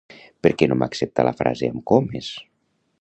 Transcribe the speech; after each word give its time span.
Perquè 0.47 0.67
no 0.71 0.77
m'accepta 0.83 1.25
la 1.27 1.35
frase 1.41 1.69
amb 1.75 1.85
comes? 1.93 2.31